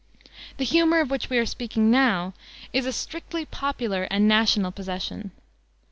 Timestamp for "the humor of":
0.57-1.11